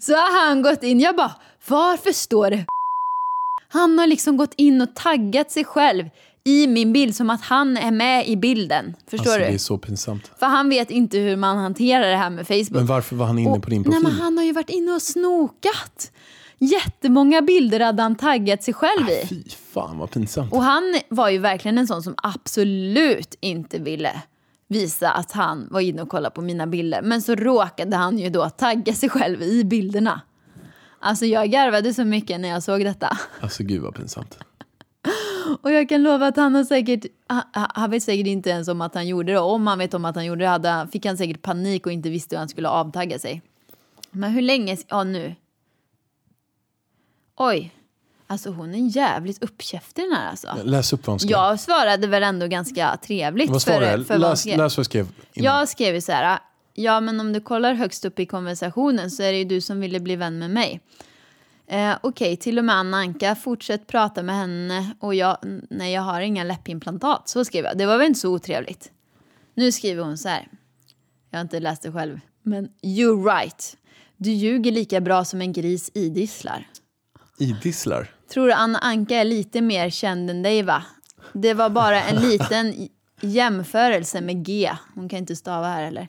[0.00, 1.32] Så har han gått in, jag bara,
[1.68, 2.64] varför står det
[3.68, 6.08] Han har liksom gått in och taggat sig själv
[6.44, 8.96] i min bild som att han är med i bilden.
[9.06, 9.44] Förstår alltså, du?
[9.44, 10.30] det är så pinsamt.
[10.38, 12.70] För han vet inte hur man hanterar det här med Facebook.
[12.70, 14.02] Men varför var han inne Och- på din Nej, profil?
[14.02, 16.12] men han har ju varit inne och snokat.
[16.62, 19.26] Jättemånga bilder hade han taggat sig själv i.
[19.26, 20.52] Fy fan vad pinsamt.
[20.52, 24.22] Och han var ju verkligen en sån som absolut inte ville
[24.68, 27.02] visa att han var inne och kollade på mina bilder.
[27.02, 30.20] Men så råkade han ju då tagga sig själv i bilderna.
[31.00, 33.18] Alltså jag garvade så mycket när jag såg detta.
[33.40, 34.38] Alltså gud vad pinsamt.
[35.62, 37.04] Och jag kan lova att han har säkert,
[37.52, 39.38] han, vet säkert inte ens om att han gjorde det.
[39.38, 42.10] Om han vet om att han gjorde det hade, fick han säkert panik och inte
[42.10, 43.42] visste hur han skulle avtagga sig.
[44.10, 45.34] Men hur länge, ja nu.
[47.36, 47.74] Oj,
[48.26, 50.48] alltså hon är jävligt uppkäftig den här alltså.
[50.64, 51.30] Läs upp vad hon skrev.
[51.30, 53.50] Jag svarade väl ändå ganska trevligt.
[53.50, 54.58] vad svarade för, för vad Läs, skrev.
[54.58, 55.54] läs vad jag skrev innan.
[55.54, 56.38] Jag skrev ju så här,
[56.74, 59.80] ja men om du kollar högst upp i konversationen så är det ju du som
[59.80, 60.80] ville bli vän med mig.
[61.66, 65.38] Eh, Okej, till och med Anna Anka, fortsätt prata med henne och jag,
[65.70, 67.28] nej jag har inga läppimplantat.
[67.28, 68.90] Så skrev jag, det var väl inte så otrevligt.
[69.54, 70.48] Nu skriver hon så här,
[71.30, 73.76] jag har inte läst det själv, men you're right.
[74.16, 76.66] Du ljuger lika bra som en gris idisslar.
[77.42, 78.10] Idisslar.
[78.32, 80.82] Tror du Anna Anka är lite mer känd än dig va?
[81.32, 82.88] Det var bara en liten
[83.20, 84.70] jämförelse med G.
[84.94, 86.08] Hon kan inte stava här heller.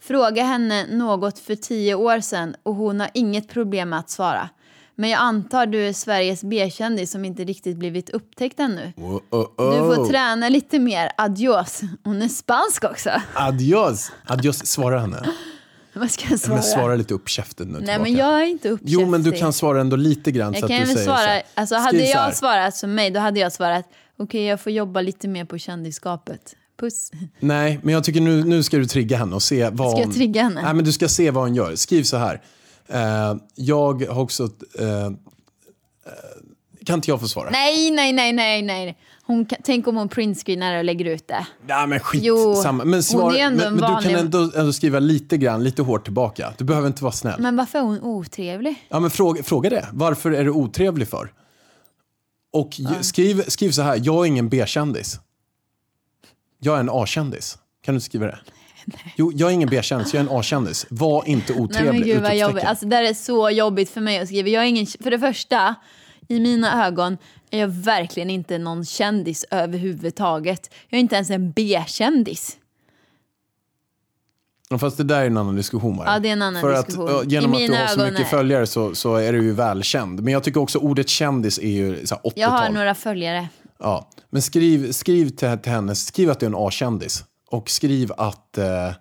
[0.00, 4.48] Fråga henne något för tio år sedan och hon har inget problem med att svara.
[4.94, 8.92] Men jag antar du är Sveriges B-kändis som inte riktigt blivit upptäckt ännu.
[8.96, 9.88] Oh, oh, oh.
[9.88, 11.10] Du får träna lite mer.
[11.16, 11.80] Adios.
[12.04, 13.10] Hon är spansk också.
[13.34, 14.12] Adios.
[14.26, 14.66] Adios.
[14.66, 15.22] Svara henne.
[16.00, 16.62] Vad ska jag Men svara?
[16.62, 18.02] svara lite uppkäften nu Nej tillbaka.
[18.02, 18.92] men jag är inte uppkäftig.
[18.92, 20.98] Jo men du kan svara ändå lite grann så Jag att kan du väl säger
[20.98, 21.42] så svara, här.
[21.54, 23.84] alltså hade så jag svarat som mig då hade jag svarat
[24.18, 26.54] okej jag får jobba lite mer på kändisskapet.
[26.80, 27.10] Puss.
[27.40, 30.06] Nej, men jag tycker nu, nu ska du trigga henne och se vad Ska jag
[30.06, 30.14] hon...
[30.14, 30.62] trigga henne?
[30.62, 31.74] Nej, men du ska se vad hon gör.
[31.76, 32.42] Skriv så här.
[32.88, 34.42] Eh, jag har också...
[34.78, 35.10] Eh,
[36.84, 37.50] kan inte jag få svara?
[37.50, 38.98] Nej, nej, nej, nej, nej.
[39.22, 41.46] Hon tänk om hon printscreenar och lägger ut det.
[41.66, 42.84] Nej, men skit Jo, samma.
[42.84, 46.52] Men, svar, men, en men du kan ändå, ändå skriva lite grann, lite hårt tillbaka.
[46.58, 47.40] Du behöver inte vara snäll.
[47.40, 48.86] Men varför är hon otrevlig?
[48.88, 49.88] Ja, men fråga, fråga det.
[49.92, 51.32] Varför är du otrevlig för?
[52.52, 54.00] Och ju- skriv, skriv så här.
[54.04, 55.20] Jag är ingen B-kändis.
[56.58, 57.58] Jag är en A-kändis.
[57.84, 58.38] Kan du skriva det?
[59.16, 60.86] Jo, jag är ingen B-kändis, jag är en A-kändis.
[60.90, 61.92] Var inte Nej otrevlig.
[61.92, 62.64] men gud vad jobbigt.
[62.64, 64.48] Alltså det här är så jobbigt för mig att skriva.
[64.48, 65.74] Jag är ingen, för det första,
[66.30, 67.16] i mina ögon
[67.50, 70.70] är jag verkligen inte någon kändis överhuvudtaget.
[70.88, 72.56] Jag är inte ens en B-kändis.
[74.78, 76.02] Fast det där är en annan diskussion.
[76.06, 77.20] Ja, det är en annan För diskussion.
[77.20, 79.52] Att, genom I att du har så mycket är- följare så, så är du ju
[79.52, 80.22] välkänd.
[80.22, 82.32] Men jag tycker också ordet kändis är ju så här 80-tal.
[82.40, 83.48] Jag har några följare.
[83.78, 84.08] Ja.
[84.30, 87.24] Men skriv, skriv till, till henne, skriv att du är en A-kändis.
[87.50, 88.92] Och skriv att, eh,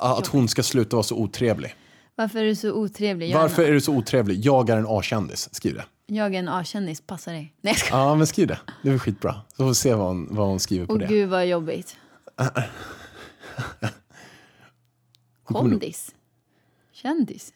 [0.00, 1.74] att hon ska sluta vara så otrevlig.
[2.14, 3.30] Varför är du så otrevlig?
[3.30, 4.44] Jag, Varför är, är du så otrevlig?
[4.44, 5.48] Jag är en A-kändis.
[5.54, 5.84] Skriv det.
[6.06, 7.54] Jag är en A-kändis, passar dig.
[7.60, 8.04] Nej jag skojar.
[8.04, 8.58] Ja, men skriv det.
[8.82, 9.34] Det är skitbra.
[9.48, 11.06] Så får vi se vad hon, vad hon skriver på Åh det.
[11.06, 11.96] gud vad jobbigt.
[15.44, 16.14] Kondis?
[16.92, 17.52] Kändis?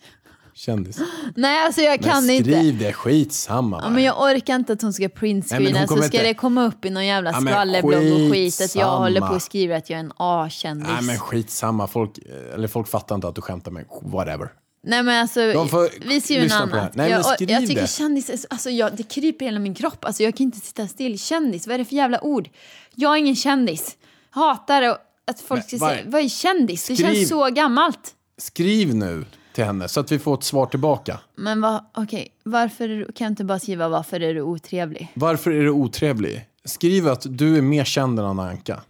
[0.54, 0.98] Kändis.
[1.36, 2.50] Nej alltså jag kan men inte.
[2.50, 3.80] skriv det, skitsamma.
[3.82, 6.22] Ja, men jag orkar inte att hon ska Nej, men printscreena hon så ska inte-
[6.22, 9.34] det komma upp i någon jävla Ja, men skvallerblogg och skit att jag håller på
[9.34, 10.88] och skriver att jag är en A-kändis.
[10.88, 12.18] Nej men skitsamma, folk,
[12.54, 14.48] eller folk fattar inte att du skämtar med whatever.
[14.88, 16.80] Nej men alltså, De får vi lyssna på det här.
[16.80, 16.94] annat.
[16.94, 17.88] Nej, men jag, skriv jag tycker det.
[17.88, 20.04] kändis, är så- alltså jag, det kryper i hela min kropp.
[20.04, 21.18] Alltså jag kan inte sitta still.
[21.18, 22.48] Kändis, vad är det för jävla ord?
[22.94, 23.96] Jag är ingen kändis.
[24.30, 24.96] Hatar och-
[25.26, 26.88] att folk Men ska vad- säga, vad är kändis?
[26.88, 28.14] Det Skriv- känns så gammalt.
[28.38, 29.24] Skriv nu
[29.54, 31.20] till henne så att vi får ett svar tillbaka.
[31.36, 35.12] Men vad, okej, varför är du, kan jag inte bara skriva varför är du otrevlig?
[35.14, 36.46] Varför är du otrevlig?
[36.64, 38.80] Skriv att du är mer känd än Anna Anka.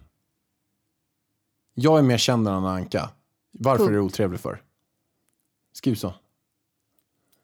[1.73, 3.09] Jag är mer känd än Anna Anka.
[3.51, 4.61] Varför är du otrevlig för?
[5.73, 6.13] Skriv så.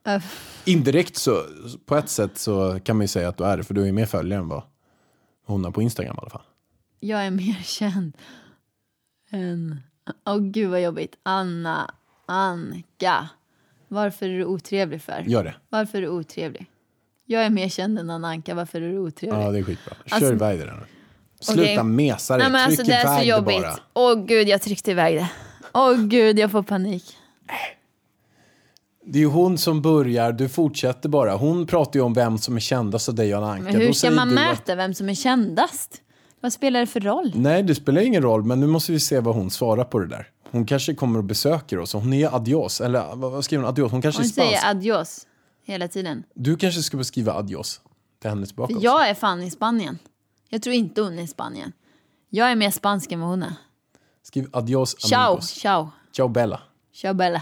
[0.08, 0.24] Äh,
[0.66, 1.44] Indirekt så,
[1.86, 3.92] på ett sätt så kan man ju säga att du är det, för du är
[3.92, 4.64] mer följare än vad
[5.46, 6.42] hon har på Instagram i alla fall.
[7.00, 8.18] jag är mer känd
[9.32, 9.80] än...
[10.26, 11.16] Åh gud vad jobbigt.
[11.24, 11.94] Anna
[12.26, 13.30] Anka.
[13.88, 15.24] Varför är du otrevlig för?
[15.28, 15.56] Gör det.
[15.70, 16.66] Varför är du otrevlig?
[17.26, 18.54] Jag är mer känd än Anna Anka.
[18.56, 19.40] Varför är du otrevlig?
[19.42, 19.96] Ja, det är skitbra.
[20.06, 20.86] Kör Alltså- iväg det där nu.
[21.40, 21.84] Sluta Okej.
[21.84, 23.82] mesa dig, Nej, men tryck alltså, det är så jobbigt.
[23.94, 25.32] Åh gud, jag tryckte iväg det.
[25.74, 27.18] Åh gud, jag får panik.
[29.08, 31.36] Det är ju hon som börjar, du fortsätter bara.
[31.36, 33.64] Hon pratar ju om vem som är kändast av dig och Anka.
[33.64, 36.02] Men hur ska man mäta vem som är kändast?
[36.42, 37.32] Vad spelar det för roll?
[37.36, 40.08] Nej, det spelar ingen roll, men nu måste vi se vad hon svarar på det
[40.08, 40.28] där.
[40.52, 41.94] Hon kanske kommer och besöker oss.
[41.94, 43.70] Hon är adios, eller vad skriver hon?
[43.70, 43.92] Adios?
[43.92, 44.50] Hon kanske Hon är spansk.
[44.52, 45.28] säger adios
[45.66, 46.24] hela tiden.
[46.36, 47.82] Du kanske ska beskriva adios
[48.22, 50.00] till henne tillbaka För jag är fan i Spanien.
[50.50, 51.72] Jag tror inte hon är i Spanien.
[52.30, 53.54] Jag är mer spansk än vad hon är.
[54.24, 55.50] Skriv adios Ciao, amigos.
[55.50, 55.90] ciao.
[56.16, 56.62] Ciao bella.
[56.94, 57.42] Ciao Bella.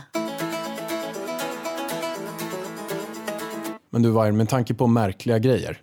[3.93, 5.81] Men du Varg, med tanke på märkliga grejer.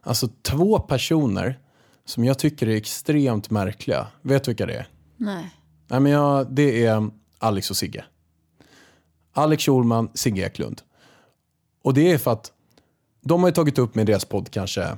[0.00, 1.58] Alltså två personer
[2.04, 4.06] som jag tycker är extremt märkliga.
[4.22, 4.88] Vet du vilka det är?
[5.16, 5.50] Nej.
[5.88, 8.04] Nej, men jag, det är Alex och Sigge.
[9.32, 10.82] Alex Schulman, Sigge Eklund.
[11.82, 12.52] Och det är för att
[13.20, 14.96] de har ju tagit upp med deras podd kanske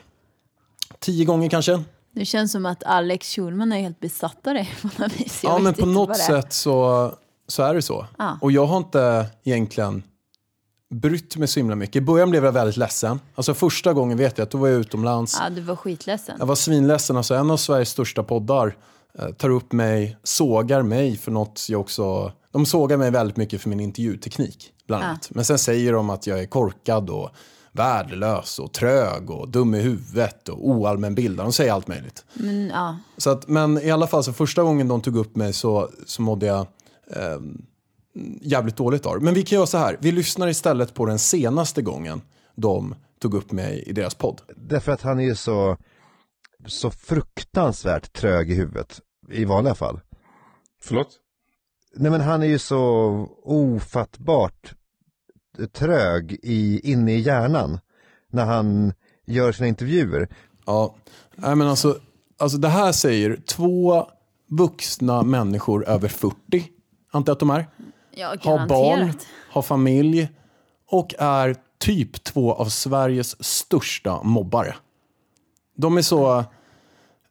[0.99, 1.83] tio gånger kanske.
[2.15, 5.45] Det känns som att Alex Schulman är helt besatt av dig på något vis.
[5.45, 7.13] Jag ja, men på något sätt så,
[7.47, 8.07] så är det så.
[8.19, 8.39] Ja.
[8.41, 10.03] Och jag har inte egentligen
[10.91, 11.97] brytt mig så himla mycket.
[11.97, 13.21] I början blev jag väldigt ledsen.
[13.35, 15.37] Alltså första gången vet jag att då var jag utomlands.
[15.41, 16.37] Ja, du var skitledsen.
[16.39, 17.17] Jag var svinledsen.
[17.17, 18.77] Alltså en av Sveriges största poddar
[19.19, 22.33] eh, tar upp mig, sågar mig för något jag också...
[22.53, 25.09] De sågar mig väldigt mycket för min intervjuteknik, bland Ja.
[25.09, 25.29] annat.
[25.31, 27.31] Men sen säger de att jag är korkad och
[27.73, 31.47] värdelös och trög och dum i huvudet och oallmänbildad.
[31.47, 32.25] De säger allt möjligt.
[32.35, 32.97] Men, ja.
[33.17, 36.23] Så att, men i alla fall, så första gången de tog upp mig så, så
[36.23, 36.61] mådde jag
[37.17, 37.39] eh,
[38.43, 39.23] jävligt dåligt av.
[39.23, 42.21] Men vi kan göra så här, vi lyssnar istället på den senaste gången
[42.55, 44.41] de tog upp mig i deras podd.
[44.57, 45.77] Därför att han är ju så,
[46.67, 49.01] så fruktansvärt trög i huvudet
[49.31, 50.01] i vanliga fall.
[50.83, 51.09] Förlåt?
[51.97, 52.79] Nej men han är ju så
[53.43, 54.75] ofattbart
[55.73, 57.79] trög i, inne i hjärnan
[58.33, 58.93] när han
[59.27, 60.29] gör sina intervjuer.
[60.67, 60.95] Ja,
[61.35, 61.99] nej men alltså,
[62.39, 64.07] alltså det här säger två
[64.51, 66.37] vuxna människor över 40,
[67.11, 67.67] antar jag att de är,
[68.19, 69.13] ja, har barn,
[69.51, 70.29] har familj
[70.91, 74.75] och är typ två av Sveriges största mobbare.
[75.77, 76.39] De är så...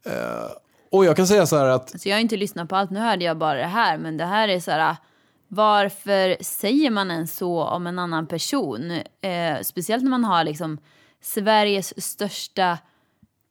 [0.05, 0.51] Eh,
[0.91, 2.99] och jag kan säga så här att Alltså jag har inte lyssnat på allt, nu
[2.99, 3.97] hörde jag bara det här.
[3.97, 4.95] Men det här är så här,
[5.47, 8.91] varför säger man ens så om en annan person?
[9.21, 10.77] Eh, speciellt när man har liksom
[11.21, 12.77] Sveriges största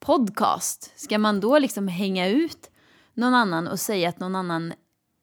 [0.01, 0.93] podcast.
[0.97, 2.71] Ska man då liksom hänga ut
[3.15, 4.73] någon annan och säga att någon annan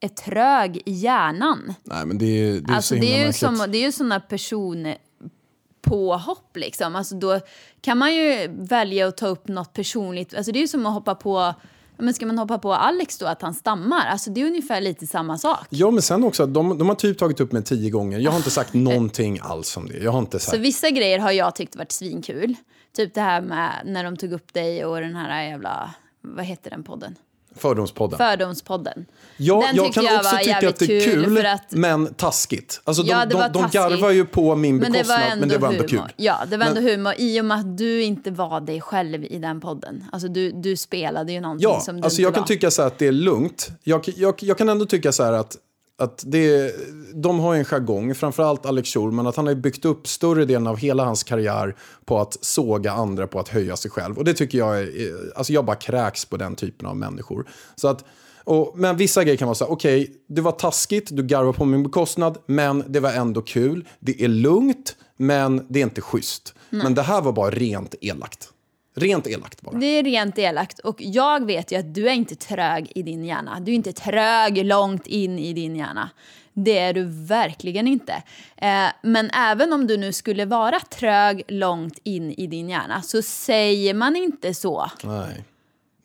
[0.04, 1.74] är trög i hjärnan?
[1.84, 3.82] Nej, men det är, det är Alltså så himla det är ju som, det är
[3.82, 6.96] ju sådana personpåhopp liksom.
[6.96, 7.40] Alltså då
[7.80, 10.34] kan man ju välja att ta upp något personligt.
[10.34, 11.54] Alltså det är ju som att hoppa på,
[11.96, 14.06] men ska man hoppa på Alex då att han stammar?
[14.06, 15.66] Alltså det är ungefär lite samma sak.
[15.68, 18.18] Ja, men sen också, de, de har typ tagit upp mig tio gånger.
[18.18, 19.98] Jag har inte sagt någonting alls om det.
[19.98, 20.62] Jag har inte Så sagt...
[20.62, 22.54] vissa grejer har jag tyckt varit svinkul.
[22.96, 26.70] Typ det här med när de tog upp dig och den här jävla, vad heter
[26.70, 27.16] den podden?
[27.56, 28.18] Fördomspodden.
[28.18, 29.06] Fördomspodden.
[29.36, 32.80] Ja, Den jag kan jag också tycka att det är kul kul, att- men taskigt.
[32.84, 33.72] Alltså, de, Ja, de, de taskigt.
[33.72, 36.00] garvar ju på min Men det bekostnad, var ändå men det var ändå kul.
[36.16, 39.24] Ja, det var ändå Men- humor i och med att du inte var dig själv
[39.24, 40.04] i den podden.
[40.12, 42.82] Alltså du, du spelade ju någonting Ja, som du alltså inte jag kan tycka så
[42.82, 43.68] här att det är lugnt.
[43.82, 45.56] Jag, jag, jag kan ändå tycka så här att,
[45.98, 46.74] att det,
[47.14, 50.76] de har en jargong, framförallt Alex Schulman, att han har byggt upp större delen av
[50.76, 54.18] hela hans karriär på att såga andra, på att höja sig själv.
[54.18, 54.88] Och det tycker jag är,
[55.36, 57.48] alltså jag bara kräks på den typen av människor.
[57.76, 58.04] Så att,
[58.44, 61.64] och, men vissa grejer kan vara så här, okej, det var taskigt, du garvar på
[61.64, 63.88] min bekostnad, men det var ändå kul.
[64.00, 66.54] Det är lugnt, men det är inte schysst.
[66.70, 68.48] Men det här var bara rent elakt.
[68.94, 69.78] Rent elakt bara.
[69.78, 73.24] Det är rent elakt och jag vet ju att du är inte trög i din
[73.24, 73.60] hjärna.
[73.60, 76.10] Du är inte trög långt in i din hjärna.
[76.52, 78.22] Det är du verkligen inte.
[78.56, 83.22] Eh, men även om du nu skulle vara trög långt in i din hjärna så
[83.22, 84.90] säger man inte så.
[85.02, 85.44] Nej.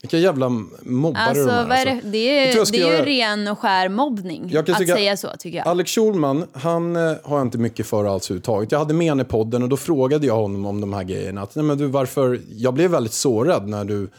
[0.02, 0.50] Vilka jävla
[0.84, 1.86] mobbare Alltså, de är.
[1.86, 1.92] det?
[1.92, 2.08] alltså.
[2.10, 5.18] det tror är, det är ju ren och skär mobbning Jag kan att tycka- säga
[5.18, 5.68] så tycker jag.
[5.68, 8.72] Alex Schulman, han eh, har jag inte mycket för alls överhuvudtaget.
[8.72, 11.42] Jag hade med honom i podden och då frågade jag honom om de här grejerna.
[11.42, 14.10] Att, nej, men du, varför, jag blev väldigt sårad när du,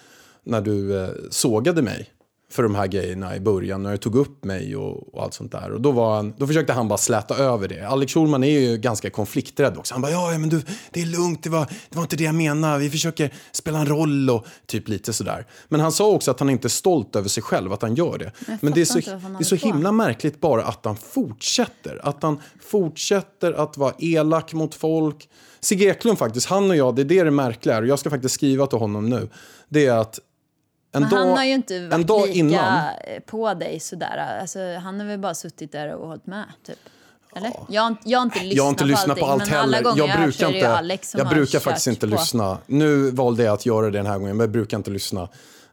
[0.44, 2.08] när du eh, sågade mig.
[2.50, 5.52] För de här grejerna i början när jag tog upp mig och, och allt sånt
[5.52, 5.72] där.
[5.72, 7.88] Och då, var han, då försökte han bara släta över det.
[7.88, 9.94] Alex Schulman är ju ganska konflikträdd också.
[9.94, 12.34] Han bara, ja, men du, det är lugnt, det var, det var inte det jag
[12.34, 15.46] menade, vi försöker spela en roll och typ lite sådär.
[15.68, 18.18] Men han sa också att han inte är stolt över sig själv, att han gör
[18.18, 18.32] det.
[18.60, 22.00] Men det är, så, det är så himla märkligt bara att han fortsätter.
[22.02, 25.28] Att han fortsätter att vara elak mot folk.
[25.60, 27.82] Sigge Eklund faktiskt, han och jag, det är det det märkliga är.
[27.82, 29.28] Och jag ska faktiskt skriva till honom nu.
[29.68, 30.18] Det är att
[30.92, 32.84] en Men dag, han har ju inte en varit dag lika innan,
[33.26, 34.38] på dig sådär.
[34.40, 36.78] Alltså, han har väl bara suttit där och hållit med, typ.
[37.36, 37.52] Eller?
[37.68, 39.60] Jag, har inte- jag har inte lyssnat, jag har inte lyssnat på, allting, allt men
[39.60, 39.90] alla heller.
[39.90, 42.06] gånger Jag jag brukar, inte, jag brukar faktiskt inte på.
[42.06, 42.58] lyssna.
[42.66, 45.28] Nu valde jag att göra det den här gången, men jag brukar inte lyssna.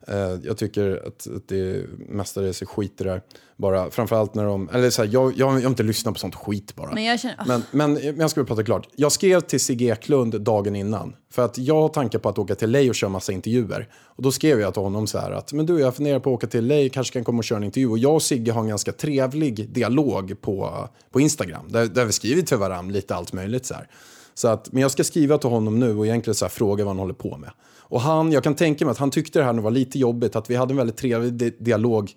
[0.08, 3.22] Eh, jag tycker att, att det mestadels är skit det där.
[3.58, 6.36] Bara, framförallt när de, eller så här, jag, jag, jag har inte lyssnat på sånt
[6.36, 6.94] skit bara.
[6.94, 8.88] Men jag känner, åh, Men, men, men jag ska prata klart.
[8.96, 11.16] Jag skrev till Sigge Eklund dagen innan.
[11.32, 13.90] För att jag har tankar på att åka till LA och köra massa intervjuer.
[13.96, 16.36] Och då skrev jag till honom så här att, men du jag funderar på att
[16.36, 17.88] åka till LA, kanske kan komma och köra en intervju.
[17.88, 21.66] Och jag och Sigge har en ganska trevlig dialog på, på Instagram.
[21.70, 23.88] Där, där vi skriver till varandra lite allt möjligt så här.
[24.34, 26.90] Så att, men jag ska skriva till honom nu och egentligen så här fråga vad
[26.90, 27.52] han håller på med.
[27.90, 30.36] Och han, jag kan tänka mig att han tyckte det här nog var lite jobbigt.
[30.36, 32.12] Att vi hade en väldigt trevlig di- dialog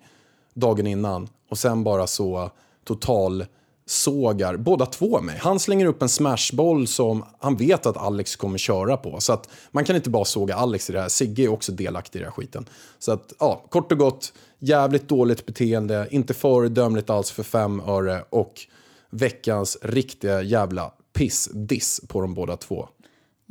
[0.53, 1.29] dagen innan.
[1.49, 2.51] Och sen bara så
[2.85, 3.45] total
[3.85, 5.37] sågar båda två mig.
[5.41, 9.19] Han slänger upp en smashboll som han vet att Alex kommer köra på.
[9.19, 11.09] Så att man kan inte bara såga Alex i det här.
[11.09, 12.65] Sigge är också delaktig i den här skiten.
[12.99, 18.23] Så att, ja, kort och gott, jävligt dåligt beteende, inte föredömligt alls för fem öre
[18.29, 18.53] och
[19.09, 22.87] veckans riktiga jävla piss-diss på de båda två.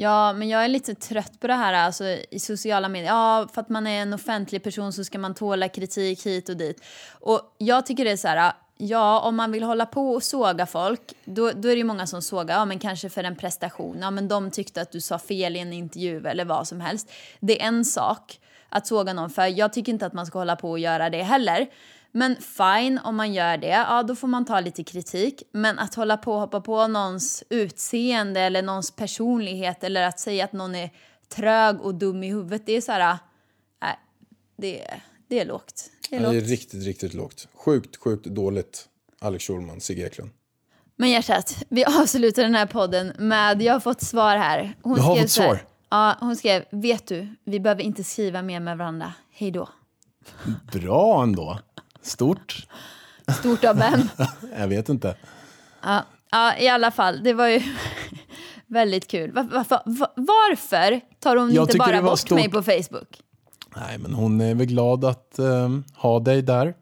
[0.01, 3.11] Ja, men jag är lite trött på det här alltså, i sociala medier.
[3.11, 6.57] Ja, för att man är en offentlig person så ska man tåla kritik hit och
[6.57, 6.85] dit.
[7.21, 10.67] Och jag tycker det är så här, ja, om man vill hålla på och såga
[10.67, 13.99] folk, då, då är det ju många som sågar, ja men kanske för en prestation,
[14.01, 17.13] ja men de tyckte att du sa fel i en intervju eller vad som helst.
[17.41, 20.57] Det är en sak att såga någon för, jag tycker inte att man ska hålla
[20.57, 21.69] på och göra det heller.
[22.13, 25.43] Men fine om man gör det, ja då får man ta lite kritik.
[25.53, 30.45] Men att hålla på och hoppa på någons utseende eller någons personlighet eller att säga
[30.45, 30.91] att någon är
[31.29, 33.19] trög och dum i huvudet, det är så här,
[33.83, 33.99] nej,
[34.57, 35.91] det, är- det är lågt.
[36.11, 36.49] Det är Det är lågt.
[36.51, 37.49] riktigt, riktigt lågt.
[37.55, 38.89] Sjukt, sjukt dåligt.
[39.21, 40.31] Alex Schulman, Sigge Eklund.
[40.97, 44.75] Men hjärtat, vi avslutar den här podden med, jag har fått svar här.
[44.83, 45.65] Hon Du har skrev fått svar?
[45.91, 49.13] Ja, hon skrev, vet du, vi behöver inte skriva mer med varandra.
[49.33, 49.69] Hej då.
[50.73, 51.59] Bra ändå.
[52.03, 52.67] Stort.
[53.39, 54.01] Stort av vem?
[54.59, 55.17] Jag vet inte.
[55.83, 57.63] Ja, ja, i alla fall, det var ju
[58.67, 59.33] väldigt kul.
[59.33, 62.39] Var, varför, var, varför tar hon Jag inte bara bort stort.
[62.39, 63.21] mig på Facebook?
[63.77, 66.75] Nej, men hon är väl glad att ehm, ha dig där.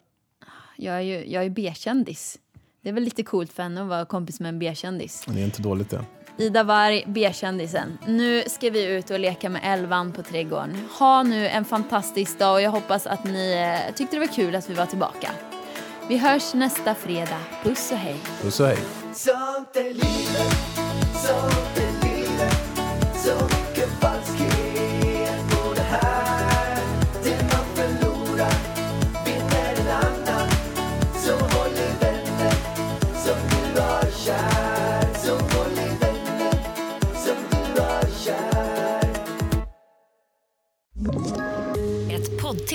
[0.77, 2.37] Jag är ju jag är B-kändis.
[2.83, 5.23] Det är väl lite coolt för henne att vara kompis med en B-kändis.
[5.27, 6.05] Det är inte dåligt det.
[6.39, 7.97] Ida Warg, B-kändisen.
[8.07, 10.87] Nu ska vi ut och leka med elvan på trädgården.
[10.99, 14.55] Ha nu en fantastisk dag och jag hoppas att ni eh, tyckte det var kul
[14.55, 15.31] att vi var tillbaka.
[16.07, 17.39] Vi hörs nästa fredag.
[17.63, 18.15] Puss och hej.
[18.41, 18.77] Puss och hej.